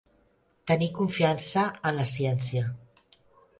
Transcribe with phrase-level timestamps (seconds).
[0.71, 2.67] Tenir confiança en la ciència.